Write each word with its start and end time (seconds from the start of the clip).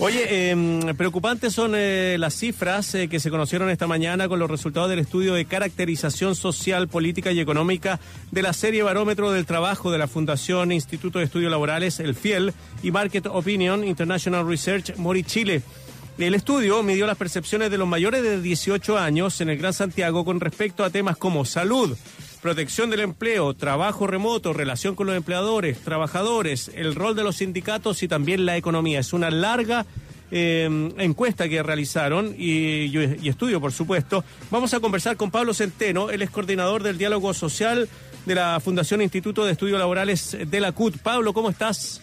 Oye, 0.00 0.26
eh, 0.28 0.94
preocupantes 0.96 1.54
son 1.54 1.74
eh, 1.76 2.16
las 2.18 2.34
cifras 2.34 2.96
eh, 2.96 3.06
que 3.06 3.20
se 3.20 3.30
conocieron 3.30 3.70
esta 3.70 3.86
mañana 3.86 4.28
con 4.28 4.40
los 4.40 4.50
resultados 4.50 4.90
del 4.90 4.98
estudio 4.98 5.34
de 5.34 5.44
caracterización 5.44 6.34
social, 6.34 6.88
política 6.88 7.30
y 7.30 7.38
económica 7.38 8.00
de 8.32 8.42
la 8.42 8.52
serie 8.54 8.82
Barómetro 8.82 9.30
del 9.30 9.46
Trabajo 9.46 9.92
de 9.92 9.98
la 9.98 10.08
Fundación 10.08 10.72
Instituto 10.72 11.20
de 11.20 11.26
Estudios 11.26 11.52
Laborales, 11.52 12.00
el 12.00 12.16
FIEL, 12.16 12.54
y 12.82 12.90
Market 12.90 13.26
Opinion 13.26 13.84
International 13.84 14.44
Research 14.48 14.96
Mori 14.96 15.22
Chile. 15.22 15.62
El 16.18 16.34
estudio 16.34 16.82
midió 16.82 17.06
las 17.06 17.16
percepciones 17.16 17.70
de 17.70 17.78
los 17.78 17.86
mayores 17.86 18.24
de 18.24 18.42
18 18.42 18.98
años 18.98 19.40
en 19.40 19.48
el 19.48 19.58
Gran 19.58 19.74
Santiago 19.74 20.24
con 20.24 20.40
respecto 20.40 20.82
a 20.82 20.90
temas 20.90 21.16
como 21.16 21.44
salud, 21.44 21.96
protección 22.44 22.90
del 22.90 23.00
empleo, 23.00 23.54
trabajo 23.54 24.06
remoto, 24.06 24.52
relación 24.52 24.94
con 24.94 25.06
los 25.06 25.16
empleadores, 25.16 25.78
trabajadores, 25.78 26.70
el 26.74 26.94
rol 26.94 27.16
de 27.16 27.24
los 27.24 27.36
sindicatos 27.36 28.02
y 28.02 28.06
también 28.06 28.44
la 28.44 28.58
economía. 28.58 29.00
Es 29.00 29.14
una 29.14 29.30
larga 29.30 29.86
eh, 30.30 30.68
encuesta 30.98 31.48
que 31.48 31.62
realizaron 31.62 32.34
y, 32.36 32.94
y, 32.94 33.28
estudio, 33.30 33.62
por 33.62 33.72
supuesto. 33.72 34.24
Vamos 34.50 34.74
a 34.74 34.80
conversar 34.80 35.16
con 35.16 35.30
Pablo 35.30 35.54
Centeno, 35.54 36.10
él 36.10 36.20
es 36.20 36.28
coordinador 36.28 36.82
del 36.82 36.98
diálogo 36.98 37.32
social 37.32 37.88
de 38.26 38.34
la 38.34 38.60
Fundación 38.60 39.00
Instituto 39.00 39.46
de 39.46 39.52
Estudios 39.52 39.78
Laborales 39.78 40.36
de 40.38 40.60
la 40.60 40.72
CUT. 40.72 40.98
Pablo, 40.98 41.32
¿cómo 41.32 41.48
estás? 41.48 42.02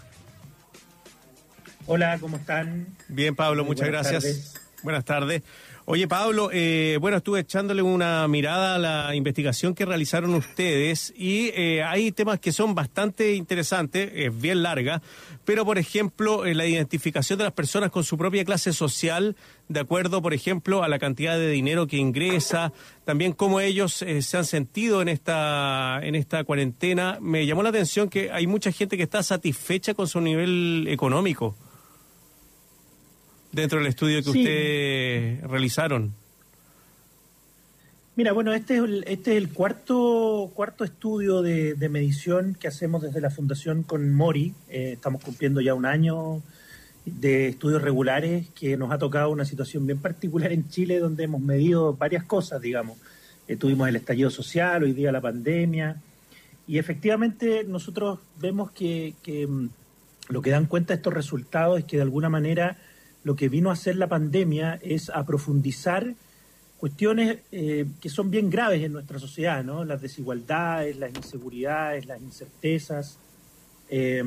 Hola, 1.85 2.17
¿cómo 2.19 2.37
están? 2.37 2.87
Bien, 3.09 3.35
Pablo, 3.35 3.63
muchas 3.63 3.89
gracias. 3.89 4.23
Tardes. 4.23 4.53
Buenas 4.81 5.05
tardes. 5.05 5.43
Oye, 5.85 6.07
Pablo, 6.07 6.49
eh, 6.53 6.99
bueno, 7.01 7.17
estuve 7.17 7.39
echándole 7.39 7.81
una 7.81 8.27
mirada 8.27 8.75
a 8.75 8.77
la 8.77 9.15
investigación 9.15 9.73
que 9.73 9.83
realizaron 9.83 10.35
ustedes 10.35 11.11
y 11.17 11.49
eh, 11.55 11.83
hay 11.83 12.11
temas 12.11 12.39
que 12.39 12.51
son 12.51 12.75
bastante 12.75 13.33
interesantes, 13.33 14.11
es 14.13 14.39
bien 14.39 14.61
larga, 14.61 15.01
pero 15.43 15.65
por 15.65 15.79
ejemplo, 15.79 16.45
eh, 16.45 16.53
la 16.53 16.67
identificación 16.67 17.39
de 17.39 17.45
las 17.45 17.53
personas 17.53 17.89
con 17.89 18.03
su 18.03 18.15
propia 18.15 18.45
clase 18.45 18.73
social, 18.73 19.35
de 19.69 19.79
acuerdo, 19.79 20.21
por 20.21 20.35
ejemplo, 20.35 20.83
a 20.83 20.87
la 20.87 20.99
cantidad 20.99 21.35
de 21.35 21.49
dinero 21.49 21.87
que 21.87 21.97
ingresa, 21.97 22.73
también 23.03 23.33
cómo 23.33 23.59
ellos 23.59 24.03
eh, 24.03 24.21
se 24.21 24.37
han 24.37 24.45
sentido 24.45 25.01
en 25.01 25.09
esta, 25.09 25.99
en 26.03 26.13
esta 26.13 26.43
cuarentena. 26.43 27.17
Me 27.21 27.47
llamó 27.47 27.63
la 27.63 27.69
atención 27.69 28.07
que 28.07 28.31
hay 28.31 28.45
mucha 28.45 28.71
gente 28.71 28.97
que 28.97 29.03
está 29.03 29.23
satisfecha 29.23 29.95
con 29.95 30.07
su 30.07 30.21
nivel 30.21 30.85
económico 30.89 31.55
dentro 33.51 33.79
del 33.79 33.87
estudio 33.87 34.17
que 34.23 34.31
Sí. 34.31 34.39
ustedes 34.39 35.41
realizaron. 35.49 36.13
Mira, 38.15 38.33
bueno, 38.33 38.53
este 38.53 38.75
es 38.75 38.83
el, 38.83 39.03
este 39.07 39.31
es 39.31 39.37
el 39.37 39.53
cuarto, 39.53 40.51
cuarto 40.53 40.83
estudio 40.83 41.41
de, 41.41 41.75
de 41.75 41.89
medición 41.89 42.55
que 42.59 42.67
hacemos 42.67 43.01
desde 43.01 43.21
la 43.21 43.29
Fundación 43.29 43.83
con 43.83 44.13
Mori. 44.13 44.53
Eh, 44.69 44.91
estamos 44.93 45.23
cumpliendo 45.23 45.61
ya 45.61 45.73
un 45.73 45.85
año 45.85 46.41
de 47.05 47.47
estudios 47.47 47.81
regulares 47.81 48.47
que 48.49 48.75
nos 48.77 48.91
ha 48.91 48.97
tocado 48.97 49.29
una 49.31 49.45
situación 49.45 49.87
bien 49.87 49.99
particular 49.99 50.51
en 50.51 50.69
Chile 50.69 50.99
donde 50.99 51.23
hemos 51.23 51.41
medido 51.41 51.93
varias 51.95 52.25
cosas, 52.25 52.61
digamos. 52.61 52.97
Eh, 53.47 53.55
tuvimos 53.55 53.87
el 53.87 53.95
estallido 53.95 54.29
social, 54.29 54.83
hoy 54.83 54.91
día 54.93 55.11
la 55.11 55.21
pandemia, 55.21 55.95
y 56.67 56.77
efectivamente 56.77 57.63
nosotros 57.63 58.19
vemos 58.39 58.71
que, 58.71 59.15
que, 59.23 59.47
mm, 59.47 59.69
lo 60.29 60.41
que 60.41 60.51
dan 60.51 60.65
cuenta 60.67 60.93
estos 60.93 61.13
resultados 61.13 61.79
es 61.79 61.85
que 61.85 61.95
de 61.97 62.03
alguna 62.03 62.29
manera 62.29 62.77
lo 63.23 63.35
que 63.35 63.49
vino 63.49 63.69
a 63.69 63.73
hacer 63.73 63.95
la 63.97 64.07
pandemia 64.07 64.79
es 64.81 65.09
a 65.09 65.25
profundizar 65.25 66.13
cuestiones 66.77 67.37
eh, 67.51 67.85
que 68.01 68.09
son 68.09 68.31
bien 68.31 68.49
graves 68.49 68.83
en 68.83 68.93
nuestra 68.93 69.19
sociedad, 69.19 69.63
¿no? 69.63 69.85
Las 69.85 70.01
desigualdades, 70.01 70.97
las 70.97 71.13
inseguridades, 71.13 72.07
las 72.07 72.19
incertezas. 72.19 73.19
Eh, 73.89 74.23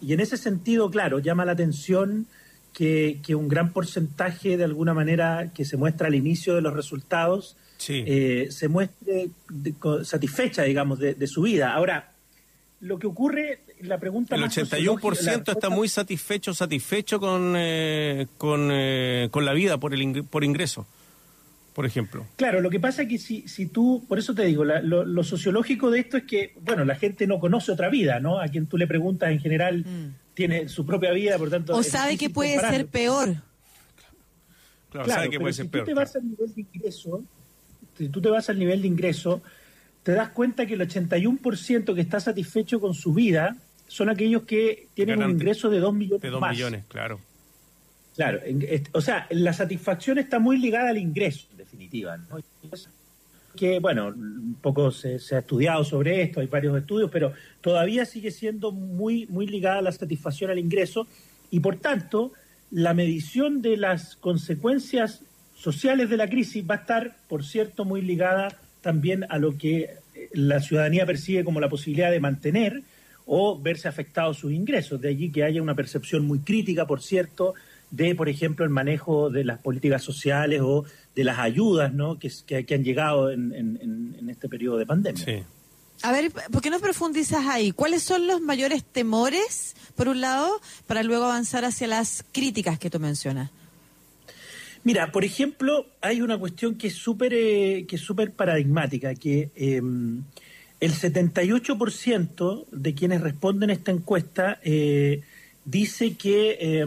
y 0.00 0.12
en 0.12 0.20
ese 0.20 0.36
sentido, 0.36 0.88
claro, 0.90 1.18
llama 1.18 1.44
la 1.44 1.52
atención 1.52 2.26
que, 2.72 3.18
que, 3.26 3.34
un 3.34 3.48
gran 3.48 3.72
porcentaje, 3.72 4.56
de 4.56 4.64
alguna 4.64 4.94
manera, 4.94 5.50
que 5.52 5.64
se 5.64 5.76
muestra 5.76 6.06
al 6.06 6.14
inicio 6.14 6.54
de 6.54 6.60
los 6.60 6.74
resultados, 6.74 7.56
Sí. 7.78 8.04
eh, 8.06 8.48
se 8.50 8.68
muestre 8.68 9.28
satisfecha, 10.04 10.62
digamos, 10.62 10.98
de, 10.98 11.14
de 11.14 11.26
su 11.26 11.42
vida. 11.42 11.74
Ahora, 11.74 12.12
lo 12.80 12.98
que 12.98 13.06
ocurre, 13.06 13.60
la 13.80 13.98
pregunta 13.98 14.34
El 14.34 14.42
más 14.42 14.56
81% 14.56 14.60
sociológica- 14.60 15.44
la 15.46 15.52
está 15.52 15.70
muy 15.70 15.88
satisfecho, 15.88 16.54
satisfecho 16.54 17.20
con, 17.20 17.54
eh, 17.56 18.26
con, 18.38 18.70
eh, 18.72 19.28
con 19.30 19.44
la 19.44 19.52
vida 19.52 19.78
por, 19.78 19.92
el 19.94 20.24
por 20.24 20.44
ingreso, 20.44 20.86
por 21.74 21.84
ejemplo. 21.86 22.26
Claro, 22.36 22.60
lo 22.60 22.70
que 22.70 22.80
pasa 22.80 23.02
es 23.02 23.08
que 23.08 23.18
si, 23.18 23.46
si 23.48 23.66
tú, 23.66 24.04
por 24.08 24.18
eso 24.18 24.34
te 24.34 24.44
digo, 24.44 24.64
la- 24.64 24.80
lo, 24.80 25.04
lo 25.04 25.22
sociológico 25.24 25.90
de 25.90 26.00
esto 26.00 26.16
es 26.16 26.24
que, 26.24 26.54
bueno, 26.62 26.84
la 26.84 26.94
gente 26.96 27.26
no 27.26 27.38
conoce 27.38 27.70
otra 27.72 27.88
vida, 27.90 28.18
¿no? 28.20 28.40
A 28.40 28.48
quien 28.48 28.66
tú 28.66 28.78
le 28.78 28.86
preguntas 28.86 29.30
en 29.30 29.40
general 29.40 29.84
tiene 30.34 30.68
su 30.68 30.84
propia 30.86 31.12
vida, 31.12 31.36
por 31.38 31.50
tanto... 31.50 31.74
O 31.76 31.82
sabe 31.82 32.16
que 32.16 32.30
puede 32.30 32.52
compararlo. 32.54 32.78
ser 32.78 32.86
peor. 32.88 33.24
Claro, 34.90 35.04
Claro, 35.06 35.10
sabe 35.10 35.30
que 35.30 35.40
puede 35.40 35.52
si 35.52 35.56
ser 35.58 35.66
tú 35.66 35.70
peor. 35.72 35.84
te 35.86 35.94
vas 35.94 36.16
al 36.16 36.28
nivel 36.28 36.54
de 36.54 36.60
ingreso, 36.62 37.24
si 37.98 38.08
tú 38.08 38.20
te 38.22 38.28
vas 38.30 38.48
al 38.48 38.58
nivel 38.58 38.82
de 38.82 38.88
ingreso, 38.88 39.42
te 40.02 40.12
das 40.12 40.28
cuenta 40.30 40.64
que 40.66 40.74
el 40.74 40.80
81% 40.80 41.94
que 41.94 42.00
está 42.00 42.20
satisfecho 42.20 42.80
con 42.80 42.94
su 42.94 43.12
vida 43.12 43.56
son 43.88 44.08
aquellos 44.08 44.42
que 44.42 44.88
tienen 44.94 45.22
un 45.22 45.30
ingreso 45.30 45.70
de 45.70 45.80
2 45.80 45.94
millones 45.94 46.22
De 46.22 46.30
2 46.30 46.40
más. 46.40 46.52
millones, 46.52 46.84
claro. 46.88 47.20
Claro, 48.16 48.40
o 48.92 49.00
sea, 49.02 49.26
la 49.30 49.52
satisfacción 49.52 50.16
está 50.18 50.38
muy 50.38 50.56
ligada 50.56 50.88
al 50.88 50.96
ingreso, 50.96 51.48
en 51.50 51.58
definitiva. 51.58 52.16
¿no? 52.16 52.38
Que, 53.54 53.78
bueno, 53.78 54.08
un 54.08 54.56
poco 54.60 54.90
se, 54.90 55.18
se 55.18 55.36
ha 55.36 55.40
estudiado 55.40 55.84
sobre 55.84 56.22
esto, 56.22 56.40
hay 56.40 56.46
varios 56.46 56.78
estudios, 56.78 57.10
pero 57.10 57.32
todavía 57.60 58.06
sigue 58.06 58.30
siendo 58.30 58.72
muy, 58.72 59.26
muy 59.26 59.46
ligada 59.46 59.82
la 59.82 59.92
satisfacción 59.92 60.50
al 60.50 60.58
ingreso 60.58 61.06
y, 61.50 61.60
por 61.60 61.76
tanto, 61.76 62.32
la 62.70 62.94
medición 62.94 63.60
de 63.60 63.76
las 63.76 64.16
consecuencias 64.16 65.22
sociales 65.54 66.08
de 66.10 66.16
la 66.16 66.28
crisis 66.28 66.64
va 66.68 66.76
a 66.76 66.78
estar, 66.78 67.16
por 67.28 67.44
cierto, 67.44 67.84
muy 67.84 68.02
ligada 68.02 68.56
también 68.80 69.24
a 69.28 69.38
lo 69.38 69.56
que 69.56 69.90
eh, 70.14 70.28
la 70.32 70.60
ciudadanía 70.60 71.06
percibe 71.06 71.44
como 71.44 71.60
la 71.60 71.68
posibilidad 71.68 72.10
de 72.10 72.20
mantener 72.20 72.82
o 73.26 73.58
verse 73.60 73.88
afectados 73.88 74.38
sus 74.38 74.52
ingresos. 74.52 75.00
De 75.00 75.08
allí 75.08 75.30
que 75.30 75.44
haya 75.44 75.60
una 75.60 75.74
percepción 75.74 76.24
muy 76.24 76.38
crítica, 76.38 76.86
por 76.86 77.02
cierto, 77.02 77.54
de, 77.90 78.14
por 78.14 78.28
ejemplo, 78.28 78.64
el 78.64 78.70
manejo 78.70 79.30
de 79.30 79.44
las 79.44 79.58
políticas 79.58 80.02
sociales 80.02 80.60
o 80.62 80.84
de 81.14 81.24
las 81.24 81.38
ayudas 81.38 81.92
¿no? 81.92 82.18
que, 82.18 82.30
que, 82.46 82.64
que 82.64 82.74
han 82.74 82.84
llegado 82.84 83.30
en, 83.30 83.52
en, 83.52 84.16
en, 84.18 84.30
este 84.30 84.48
periodo 84.48 84.78
de 84.78 84.86
pandemia. 84.86 85.24
Sí. 85.24 85.42
A 86.02 86.12
ver, 86.12 86.30
¿por 86.30 86.60
qué 86.60 86.70
no 86.70 86.78
profundizas 86.78 87.46
ahí? 87.46 87.72
¿Cuáles 87.72 88.02
son 88.02 88.26
los 88.26 88.40
mayores 88.40 88.84
temores, 88.84 89.74
por 89.94 90.08
un 90.08 90.20
lado, 90.20 90.60
para 90.86 91.02
luego 91.02 91.24
avanzar 91.24 91.64
hacia 91.64 91.86
las 91.86 92.24
críticas 92.32 92.78
que 92.78 92.90
tú 92.90 93.00
mencionas? 93.00 93.50
Mira, 94.84 95.10
por 95.10 95.24
ejemplo, 95.24 95.86
hay 96.00 96.20
una 96.20 96.38
cuestión 96.38 96.76
que 96.76 96.88
es 96.88 96.94
súper 96.94 97.32
eh, 97.34 97.86
que 97.88 97.96
es 97.96 98.02
súper 98.02 98.32
paradigmática, 98.32 99.14
que 99.14 99.50
eh, 99.56 99.82
el 100.80 100.92
78% 100.92 102.66
de 102.70 102.94
quienes 102.94 103.20
responden 103.20 103.70
a 103.70 103.72
esta 103.72 103.92
encuesta 103.92 104.58
eh, 104.62 105.22
dice 105.64 106.16
que 106.16 106.58
eh, 106.60 106.86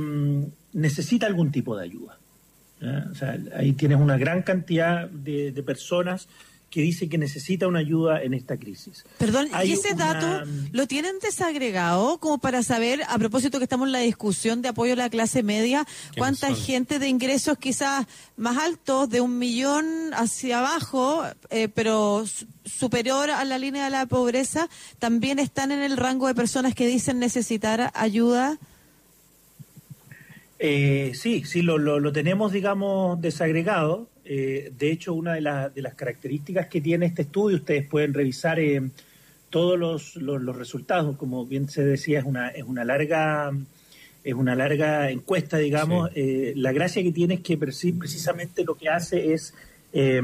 necesita 0.73 1.25
algún 1.27 1.51
tipo 1.51 1.75
de 1.77 1.83
ayuda. 1.85 2.17
O 3.11 3.15
sea, 3.15 3.37
ahí 3.55 3.73
tienes 3.73 3.99
una 3.99 4.17
gran 4.17 4.41
cantidad 4.41 5.09
de, 5.09 5.51
de 5.51 5.63
personas 5.63 6.29
que 6.69 6.81
dice 6.81 7.09
que 7.09 7.17
necesita 7.17 7.67
una 7.67 7.79
ayuda 7.79 8.21
en 8.21 8.33
esta 8.35 8.57
crisis. 8.57 9.03
Perdón, 9.17 9.47
Hay 9.53 9.69
¿y 9.69 9.73
ese 9.73 9.93
una- 9.93 10.13
dato 10.13 10.51
lo 10.71 10.85
tienen 10.87 11.17
desagregado 11.19 12.19
como 12.19 12.37
para 12.37 12.61
saber, 12.61 13.01
a 13.07 13.17
propósito 13.17 13.57
que 13.57 13.63
estamos 13.63 13.87
en 13.87 13.93
la 13.93 13.99
discusión 13.99 14.61
de 14.61 14.69
apoyo 14.69 14.93
a 14.93 14.95
la 14.95 15.09
clase 15.09 15.41
media, 15.41 15.87
cuánta 16.17 16.47
son? 16.47 16.55
gente 16.57 16.99
de 16.99 17.07
ingresos 17.07 17.57
quizás 17.57 18.05
más 18.37 18.57
altos, 18.57 19.09
de 19.09 19.19
un 19.21 19.39
millón 19.39 19.85
hacia 20.13 20.59
abajo, 20.59 21.23
eh, 21.49 21.69
pero 21.73 22.25
su- 22.27 22.45
superior 22.65 23.31
a 23.31 23.43
la 23.45 23.57
línea 23.57 23.85
de 23.85 23.89
la 23.89 24.05
pobreza, 24.05 24.69
también 24.99 25.39
están 25.39 25.71
en 25.71 25.81
el 25.81 25.97
rango 25.97 26.27
de 26.27 26.35
personas 26.35 26.75
que 26.75 26.85
dicen 26.85 27.17
necesitar 27.17 27.91
ayuda? 27.95 28.59
Eh, 30.59 31.13
sí, 31.15 31.43
sí, 31.45 31.61
lo, 31.61 31.77
lo, 31.77 31.99
lo 31.99 32.11
tenemos, 32.11 32.51
digamos, 32.51 33.19
desagregado. 33.21 34.07
Eh, 34.31 34.71
de 34.77 34.91
hecho, 34.91 35.15
una 35.15 35.33
de, 35.33 35.41
la- 35.41 35.69
de 35.69 35.81
las 35.81 35.95
características 35.95 36.67
que 36.67 36.81
tiene 36.81 37.07
este 37.07 37.23
estudio, 37.23 37.57
ustedes 37.57 37.87
pueden 37.87 38.13
revisar 38.13 38.59
eh, 38.59 38.79
todos 39.49 39.79
los, 39.79 40.15
los, 40.17 40.39
los 40.39 40.55
resultados, 40.55 41.17
como 41.17 41.47
bien 41.47 41.67
se 41.67 41.83
decía, 41.83 42.19
es 42.19 42.25
una, 42.25 42.49
es 42.49 42.63
una 42.63 42.85
larga 42.85 43.51
es 44.23 44.33
una 44.35 44.53
larga 44.53 45.09
encuesta, 45.09 45.57
digamos. 45.57 46.11
Sí. 46.13 46.19
Eh, 46.21 46.53
la 46.57 46.71
gracia 46.73 47.01
que 47.01 47.11
tiene 47.11 47.35
es 47.35 47.39
que 47.39 47.57
preci- 47.57 47.97
precisamente 47.97 48.63
lo 48.65 48.75
que 48.75 48.89
hace 48.89 49.33
es 49.33 49.53
eh, 49.93 50.21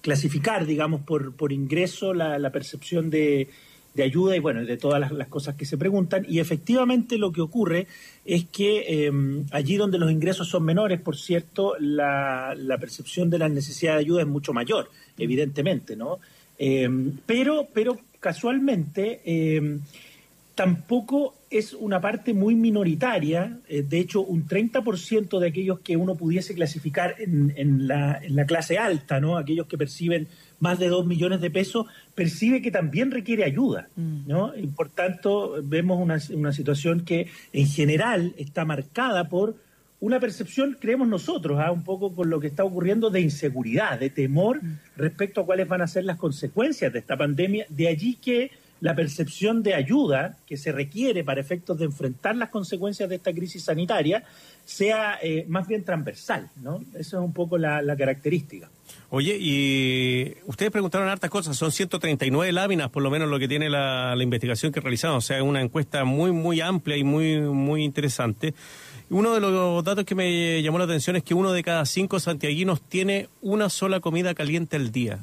clasificar, 0.00 0.66
digamos, 0.66 1.02
por, 1.02 1.32
por 1.34 1.52
ingreso 1.52 2.14
la, 2.14 2.38
la 2.38 2.50
percepción 2.50 3.10
de, 3.10 3.48
de 3.94 4.02
ayuda 4.02 4.36
y 4.36 4.40
bueno, 4.40 4.64
de 4.64 4.76
todas 4.76 5.00
las, 5.12 5.28
cosas 5.28 5.56
que 5.56 5.64
se 5.64 5.76
preguntan. 5.76 6.24
Y 6.28 6.38
efectivamente 6.38 7.18
lo 7.18 7.32
que 7.32 7.40
ocurre 7.40 7.86
es 8.24 8.44
que 8.46 8.84
eh, 9.06 9.12
allí 9.50 9.76
donde 9.76 9.98
los 9.98 10.10
ingresos 10.10 10.48
son 10.48 10.64
menores, 10.64 11.00
por 11.00 11.16
cierto, 11.16 11.74
la, 11.78 12.54
la 12.56 12.78
percepción 12.78 13.30
de 13.30 13.38
la 13.38 13.48
necesidad 13.48 13.94
de 13.94 14.00
ayuda 14.00 14.22
es 14.22 14.28
mucho 14.28 14.52
mayor, 14.52 14.90
evidentemente, 15.18 15.96
¿no? 15.96 16.18
Eh, 16.58 16.88
pero, 17.26 17.68
pero 17.72 17.98
casualmente, 18.20 19.22
eh, 19.24 19.78
tampoco 20.60 21.32
es 21.48 21.72
una 21.72 22.02
parte 22.02 22.34
muy 22.34 22.54
minoritaria, 22.54 23.60
eh, 23.66 23.82
de 23.82 23.98
hecho 23.98 24.20
un 24.20 24.46
30% 24.46 25.38
de 25.38 25.48
aquellos 25.48 25.80
que 25.80 25.96
uno 25.96 26.16
pudiese 26.16 26.54
clasificar 26.54 27.14
en, 27.18 27.88
la, 27.88 28.20
clase 28.46 28.76
alta, 28.76 29.20
¿no? 29.20 29.38
aquellos 29.38 29.66
que 29.68 29.78
perciben 29.78 30.28
más 30.58 30.78
de 30.78 30.88
2 30.88 31.06
millones 31.06 31.40
de 31.40 31.50
pesos, 31.50 31.86
percibe 32.14 32.60
que 32.60 32.70
también 32.70 33.10
requiere 33.10 33.44
ayuda. 33.44 33.88
Mm. 33.96 34.28
¿no? 34.28 34.52
Y 34.54 34.66
por 34.66 34.90
tanto 34.90 35.54
vemos 35.62 35.98
una, 35.98 36.52
situación 36.52 37.06
que 37.06 37.28
en 37.54 37.66
general 37.66 38.34
está 38.36 38.66
marcada 38.66 39.30
por 39.30 39.56
una 39.98 40.20
percepción, 40.20 40.76
creemos 40.78 41.08
nosotros, 41.08 41.58
¿ah? 41.58 41.72
un 41.72 41.84
poco 41.84 42.14
con 42.14 42.28
lo 42.28 42.38
que 42.38 42.48
está 42.48 42.64
ocurriendo 42.64 43.08
de 43.08 43.22
inseguridad, 43.22 43.98
de 43.98 44.10
temor 44.10 44.62
mm. 44.62 44.78
respecto 44.98 45.40
a 45.40 45.46
cuáles 45.46 45.68
van 45.68 45.80
a 45.80 45.86
ser 45.86 46.04
las 46.04 46.18
consecuencias 46.18 46.92
de 46.92 46.98
esta 46.98 47.16
pandemia. 47.16 47.64
De 47.70 47.88
allí 47.88 48.16
que 48.16 48.50
la 48.80 48.94
percepción 48.94 49.62
de 49.62 49.74
ayuda 49.74 50.36
que 50.46 50.56
se 50.56 50.72
requiere 50.72 51.22
para 51.22 51.40
efectos 51.40 51.78
de 51.78 51.84
enfrentar 51.84 52.36
las 52.36 52.48
consecuencias 52.48 53.08
de 53.08 53.16
esta 53.16 53.32
crisis 53.32 53.64
sanitaria 53.64 54.24
sea 54.64 55.18
eh, 55.22 55.44
más 55.48 55.66
bien 55.66 55.84
transversal, 55.84 56.48
¿no? 56.62 56.80
Esa 56.94 57.16
es 57.18 57.22
un 57.22 57.32
poco 57.32 57.58
la, 57.58 57.82
característica. 57.96 58.70
Oye, 59.10 59.36
y 59.38 60.34
ustedes 60.46 60.70
preguntaron 60.70 61.08
hartas 61.08 61.28
cosas, 61.28 61.56
son 61.56 61.72
139 61.72 62.52
láminas 62.52 62.88
por 62.90 63.02
lo 63.02 63.10
menos 63.10 63.28
lo 63.28 63.38
que 63.38 63.48
tiene 63.48 63.68
la, 63.68 64.14
investigación 64.20 64.72
que 64.72 64.80
realizamos, 64.80 65.24
o 65.24 65.26
sea, 65.26 65.38
es 65.38 65.42
una 65.42 65.60
encuesta 65.60 66.04
muy, 66.04 66.32
muy 66.32 66.60
amplia 66.60 66.96
y 66.96 67.04
muy, 67.04 67.40
muy 67.40 67.84
interesante. 67.84 68.54
Uno 69.10 69.34
de 69.34 69.40
los 69.40 69.82
datos 69.82 70.04
que 70.04 70.14
me 70.14 70.62
llamó 70.62 70.78
la 70.78 70.84
atención 70.84 71.16
es 71.16 71.24
que 71.24 71.34
uno 71.34 71.52
de 71.52 71.64
cada 71.64 71.84
cinco 71.84 72.20
santiaguinos 72.20 72.80
tiene 72.80 73.28
una 73.42 73.68
sola 73.68 73.98
comida 73.98 74.34
caliente 74.34 74.76
al 74.76 74.92
día. 74.92 75.18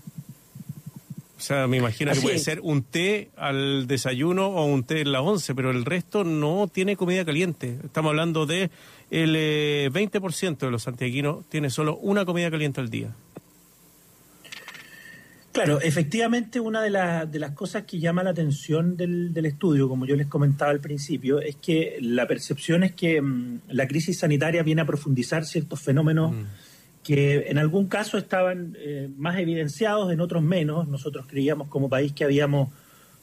O 1.38 1.39
sea, 1.39 1.68
me 1.68 1.78
imagino 1.78 2.12
que 2.13 2.22
puede 2.22 2.39
ser 2.39 2.62
un 2.62 2.81
té 2.81 3.30
al 3.38 3.86
desayuno 3.86 4.48
o 4.48 4.66
un 4.66 4.84
té 4.84 5.01
en 5.01 5.12
la 5.12 5.22
once, 5.22 5.54
pero 5.54 5.69
el 5.69 5.86
resto 5.86 6.24
no 6.24 6.68
tiene 6.68 6.95
comida 6.95 7.24
caliente. 7.25 7.78
Estamos 7.84 8.10
hablando 8.10 8.48
de 8.48 8.72
el 9.12 9.36
20% 9.94 10.51
eh, 10.51 10.66
de 10.66 10.72
los 10.72 10.84
santiaguinos 10.84 11.48
tiene 11.48 11.69
solo 11.69 11.95
una 11.98 12.25
comida 12.25 12.50
caliente 12.50 12.81
al 12.81 12.89
día. 12.89 13.13
Claro, 15.51 15.80
efectivamente 15.80 16.60
una 16.60 16.81
de, 16.81 17.28
de 17.28 17.40
las 17.40 17.51
cosas 17.51 17.83
que 17.83 18.00
llama 18.00 18.24
la 18.24 18.31
atención 18.31 18.98
del, 18.98 19.45
estudio, 19.45 19.90
como 19.90 20.06
yo 20.06 20.16
les 20.16 20.28
comentaba 20.28 20.72
al 20.72 20.80
principio, 20.80 21.40
es 21.40 21.56
que 21.56 21.98
la 22.01 22.28
percepción 22.28 22.83
es 22.83 22.94
que 22.94 23.22
mm, 23.22 23.62
la 23.69 23.88
crisis 23.88 24.19
sanitaria 24.19 24.63
viene 24.63 24.81
a 24.81 24.86
profundizar 24.86 25.45
ciertos 25.45 25.80
fenómenos 25.81 26.31
mm 26.31 26.45
que 27.07 27.45
en 27.48 27.57
algún 27.57 27.88
caso 27.88 28.18
estaban 28.18 28.75
eh, 28.77 29.09
más 29.15 29.39
evidenciados, 29.39 30.12
en 30.12 30.19
otros 30.19 30.44
menos. 30.44 30.89
Nosotros 30.89 31.25
creíamos 31.25 31.69
como 31.69 31.88
país 31.88 32.12
que 32.12 32.25
habíamos 32.25 32.68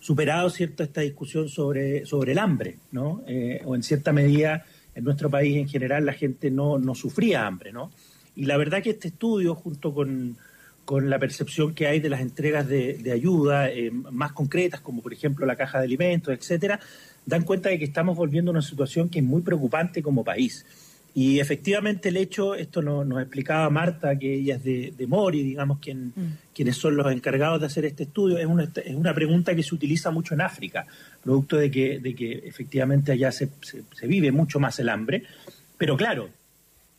superado 0.01 0.49
cierta 0.49 0.85
esta 0.85 1.03
discusión 1.03 1.51
sobre, 1.51 2.07
sobre 2.07 2.33
el 2.33 2.39
hambre, 2.39 2.79
¿no? 2.93 3.23
Eh, 3.27 3.61
o 3.67 3.75
en 3.75 3.83
cierta 3.83 4.11
medida 4.15 4.65
en 4.95 5.05
nuestro 5.05 5.29
país 5.29 5.59
en 5.59 5.69
general 5.69 6.07
la 6.07 6.15
gente 6.15 6.51
no, 6.51 6.79
no 6.79 6.95
sufría 6.95 7.47
hambre, 7.47 7.73
¿no? 7.75 7.91
Y 8.35 8.47
la 8.47 8.57
verdad 8.57 8.83
que 8.83 8.89
este 8.89 9.09
estudio, 9.09 9.55
junto 9.55 9.93
con, 9.93 10.39
con 10.87 11.11
la 11.11 11.19
percepción 11.19 11.75
que 11.75 11.87
hay 11.87 12.01
de 12.01 12.09
las 12.09 12.23
entregas 12.23 12.67
de, 12.67 12.95
de 12.95 13.13
ayuda 13.13 13.69
eh, 13.69 13.91
más 13.91 14.33
concretas, 14.33 14.81
como 14.81 15.03
por 15.03 15.13
ejemplo 15.13 15.45
la 15.45 15.57
caja 15.57 15.77
de 15.81 15.85
alimentos, 15.85 16.33
etcétera, 16.33 16.81
dan 17.27 17.43
cuenta 17.43 17.69
de 17.69 17.79
que 17.79 17.85
estamos 17.85 18.17
volviendo 18.17 18.51
a 18.51 18.53
una 18.53 18.63
situación 18.63 19.11
que 19.11 19.19
es 19.19 19.25
muy 19.27 19.43
preocupante 19.43 20.03
como 20.03 20.25
país. 20.25 20.65
Y 21.17 21.39
efectivamente 21.39 22.09
el 22.09 22.17
hecho, 22.17 22.57
esto 22.57 22.83
nos 22.83 23.23
explicaba 23.23 23.71
Marta, 23.71 24.19
que 24.19 24.35
ella 24.35 24.57
es 24.57 24.65
de, 24.65 25.07
Mori, 25.07 25.45
digamos, 25.45 25.79
quien, 25.79 26.09
mm. 26.09 26.39
quienes 26.53 26.77
son 26.77 26.97
los 26.97 27.11
encargados 27.13 27.61
de 27.61 27.67
hacer 27.67 27.85
este 27.85 28.03
estudio, 28.03 28.37
es 28.37 28.47
una, 28.47 28.69
es 28.85 28.97
una 28.97 29.15
pregunta 29.15 29.55
que 29.55 29.63
se 29.63 29.77
utiliza 29.77 30.11
mucho 30.11 30.35
en 30.35 30.41
África, 30.41 30.85
producto 31.23 31.57
de 31.57 31.71
que, 31.71 32.01
de 32.01 32.17
que 32.17 32.33
efectivamente 32.45 33.13
allá 33.13 33.31
se, 33.31 33.49
se, 33.63 34.07
vive 34.09 34.33
mucho 34.33 34.59
más 34.59 34.81
el 34.81 34.89
hambre. 34.89 35.23
Pero 35.79 35.97
claro, 35.97 36.31